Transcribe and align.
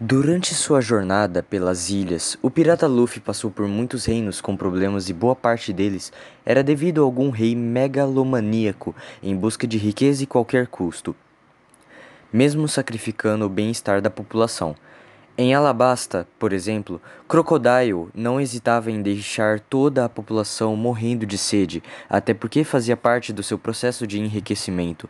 Durante 0.00 0.54
sua 0.54 0.80
jornada 0.80 1.42
pelas 1.42 1.90
ilhas, 1.90 2.38
o 2.40 2.48
pirata 2.48 2.86
Luffy 2.86 3.20
passou 3.20 3.50
por 3.50 3.66
muitos 3.66 4.04
reinos 4.04 4.40
com 4.40 4.56
problemas 4.56 5.08
e 5.08 5.12
boa 5.12 5.34
parte 5.34 5.72
deles 5.72 6.12
era 6.46 6.62
devido 6.62 7.00
a 7.00 7.04
algum 7.04 7.30
rei 7.30 7.56
megalomaníaco 7.56 8.94
em 9.20 9.34
busca 9.34 9.66
de 9.66 9.76
riqueza 9.76 10.22
e 10.22 10.26
qualquer 10.26 10.68
custo, 10.68 11.16
mesmo 12.32 12.68
sacrificando 12.68 13.44
o 13.44 13.48
bem-estar 13.48 14.00
da 14.00 14.08
população. 14.08 14.76
Em 15.36 15.52
Alabasta, 15.52 16.28
por 16.38 16.52
exemplo, 16.52 17.02
Crocodile 17.26 18.06
não 18.14 18.40
hesitava 18.40 18.92
em 18.92 19.02
deixar 19.02 19.58
toda 19.58 20.04
a 20.04 20.08
população 20.08 20.76
morrendo 20.76 21.26
de 21.26 21.36
sede, 21.36 21.82
até 22.08 22.32
porque 22.32 22.62
fazia 22.62 22.96
parte 22.96 23.32
do 23.32 23.42
seu 23.42 23.58
processo 23.58 24.06
de 24.06 24.20
enriquecimento. 24.20 25.08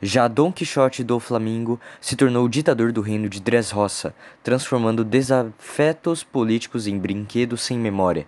Já 0.00 0.28
Dom 0.28 0.52
Quixote 0.52 1.02
do 1.02 1.18
Flamingo 1.18 1.80
se 2.00 2.14
tornou 2.14 2.44
o 2.44 2.48
ditador 2.48 2.92
do 2.92 3.00
reino 3.00 3.28
de 3.28 3.40
Dressrosa, 3.40 4.14
transformando 4.44 5.04
desafetos 5.04 6.22
políticos 6.22 6.86
em 6.86 6.96
brinquedos 6.96 7.62
sem 7.62 7.76
memória 7.76 8.24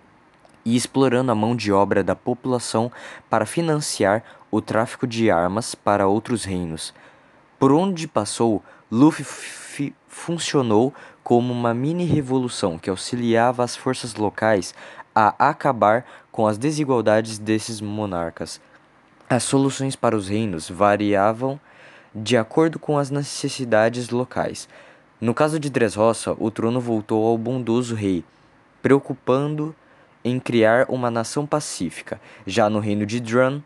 e 0.65 0.75
explorando 0.75 1.31
a 1.31 1.35
mão 1.35 1.55
de 1.55 1.71
obra 1.71 2.03
da 2.03 2.13
população 2.13 2.91
para 3.29 3.45
financiar 3.45 4.21
o 4.51 4.61
tráfico 4.61 5.07
de 5.07 5.31
armas 5.31 5.73
para 5.73 6.07
outros 6.07 6.43
reinos. 6.43 6.93
Por 7.57 7.71
onde 7.71 8.05
passou, 8.05 8.61
Luffy 8.91 9.25
funcionou 10.09 10.93
como 11.23 11.53
uma 11.53 11.73
mini-revolução 11.73 12.77
que 12.77 12.89
auxiliava 12.89 13.63
as 13.63 13.77
forças 13.77 14.15
locais 14.15 14.75
a 15.15 15.33
acabar 15.49 16.05
com 16.33 16.45
as 16.45 16.57
desigualdades 16.57 17.37
desses 17.37 17.79
monarcas. 17.79 18.59
As 19.31 19.43
soluções 19.43 19.95
para 19.95 20.13
os 20.13 20.27
reinos 20.27 20.69
variavam 20.69 21.57
de 22.13 22.35
acordo 22.35 22.77
com 22.77 22.97
as 22.97 23.09
necessidades 23.09 24.09
locais. 24.09 24.67
No 25.21 25.33
caso 25.33 25.57
de 25.57 25.69
Dressrosa, 25.69 26.35
o 26.37 26.51
trono 26.51 26.81
voltou 26.81 27.25
ao 27.25 27.37
bondoso 27.37 27.95
rei, 27.95 28.25
preocupando 28.81 29.73
em 30.21 30.37
criar 30.37 30.85
uma 30.89 31.09
nação 31.09 31.47
pacífica. 31.47 32.19
Já 32.45 32.69
no 32.69 32.79
reino 32.79 33.05
de 33.05 33.21
Drum, 33.21 33.61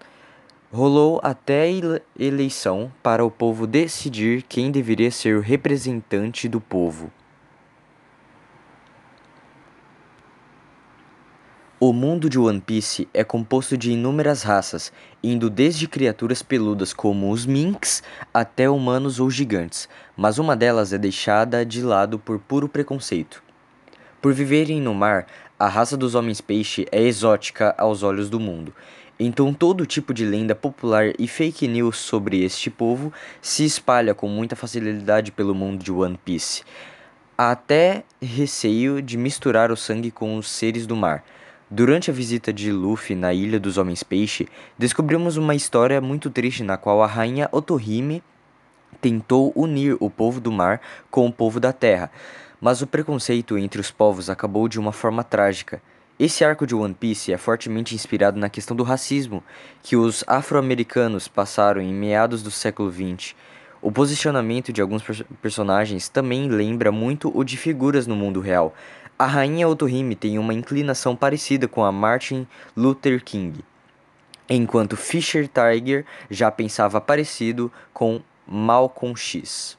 rolou 0.71 1.19
até 1.23 1.67
eleição 2.15 2.91
para 3.01 3.25
o 3.25 3.31
povo 3.31 3.65
decidir 3.65 4.43
quem 4.43 4.69
deveria 4.69 5.09
ser 5.09 5.35
o 5.35 5.41
representante 5.41 6.47
do 6.47 6.61
povo. 6.61 7.11
O 11.77 11.91
mundo 11.91 12.29
de 12.29 12.39
One 12.39 12.61
Piece 12.61 13.05
é 13.13 13.21
composto 13.21 13.77
de 13.77 13.91
inúmeras 13.91 14.43
raças, 14.43 14.93
indo 15.21 15.49
desde 15.49 15.89
criaturas 15.89 16.41
peludas 16.41 16.93
como 16.93 17.29
os 17.29 17.45
Minks 17.45 18.01
até 18.33 18.69
humanos 18.69 19.19
ou 19.19 19.29
gigantes, 19.29 19.89
mas 20.15 20.39
uma 20.39 20.55
delas 20.55 20.93
é 20.93 20.97
deixada 20.97 21.65
de 21.65 21.81
lado 21.81 22.17
por 22.17 22.39
puro 22.39 22.69
preconceito. 22.69 23.43
Por 24.21 24.33
viverem 24.33 24.79
no 24.79 24.93
mar, 24.93 25.27
a 25.59 25.67
raça 25.67 25.97
dos 25.97 26.15
homens-peixe 26.15 26.87
é 26.93 27.01
exótica 27.01 27.75
aos 27.77 28.03
olhos 28.03 28.29
do 28.29 28.39
mundo. 28.39 28.73
Então 29.19 29.53
todo 29.53 29.85
tipo 29.85 30.13
de 30.13 30.23
lenda 30.23 30.55
popular 30.55 31.11
e 31.19 31.27
fake 31.27 31.67
news 31.67 31.97
sobre 31.97 32.41
este 32.41 32.69
povo 32.69 33.11
se 33.41 33.65
espalha 33.65 34.13
com 34.13 34.29
muita 34.29 34.55
facilidade 34.55 35.29
pelo 35.29 35.53
mundo 35.53 35.83
de 35.83 35.91
One 35.91 36.17
Piece. 36.23 36.63
Há 37.37 37.51
até 37.51 38.05
receio 38.21 39.01
de 39.01 39.17
misturar 39.17 39.73
o 39.73 39.75
sangue 39.75 40.09
com 40.09 40.37
os 40.37 40.49
seres 40.49 40.87
do 40.87 40.95
mar 40.95 41.21
Durante 41.69 42.11
a 42.11 42.13
visita 42.13 42.53
de 42.53 42.71
Luffy 42.71 43.15
na 43.15 43.33
Ilha 43.33 43.59
dos 43.59 43.79
Homens 43.79 44.03
Peixe, 44.03 44.47
descobrimos 44.77 45.35
uma 45.35 45.55
história 45.55 45.99
muito 45.99 46.29
triste 46.29 46.63
na 46.63 46.77
qual 46.77 47.01
a 47.01 47.07
rainha 47.07 47.49
Otohime 47.51 48.21
tentou 49.01 49.51
unir 49.55 49.97
o 49.99 50.07
povo 50.07 50.39
do 50.39 50.51
mar 50.51 50.79
com 51.09 51.25
o 51.25 51.33
povo 51.33 51.59
da 51.59 51.73
terra, 51.73 52.11
mas 52.61 52.83
o 52.83 52.87
preconceito 52.87 53.57
entre 53.57 53.81
os 53.81 53.89
povos 53.89 54.29
acabou 54.29 54.67
de 54.67 54.79
uma 54.79 54.91
forma 54.91 55.23
trágica. 55.23 55.81
Esse 56.19 56.45
arco 56.45 56.67
de 56.67 56.75
One 56.75 56.93
Piece 56.93 57.33
é 57.33 57.37
fortemente 57.37 57.95
inspirado 57.95 58.39
na 58.39 58.47
questão 58.47 58.77
do 58.77 58.83
racismo 58.83 59.43
que 59.81 59.95
os 59.95 60.23
afro-americanos 60.27 61.27
passaram 61.27 61.81
em 61.81 61.91
meados 61.91 62.43
do 62.43 62.51
século 62.51 62.91
XX. 62.91 63.35
O 63.81 63.91
posicionamento 63.91 64.71
de 64.71 64.81
alguns 64.81 65.03
personagens 65.41 66.09
também 66.09 66.47
lembra 66.47 66.91
muito 66.91 67.35
o 67.35 67.43
de 67.43 67.57
figuras 67.57 68.07
no 68.07 68.15
mundo 68.15 68.39
real, 68.39 68.73
a 69.17 69.25
rainha 69.25 69.67
Otohime 69.67 70.15
tem 70.15 70.37
uma 70.37 70.53
inclinação 70.53 71.15
parecida 71.15 71.67
com 71.67 71.83
a 71.83 71.91
Martin 71.91 72.45
Luther 72.75 73.23
King, 73.23 73.63
enquanto 74.49 74.97
Fischer 74.97 75.47
Tiger 75.47 76.05
já 76.29 76.51
pensava 76.51 76.99
parecido 76.99 77.71
com 77.93 78.21
Malcolm 78.45 79.15
X. 79.15 79.77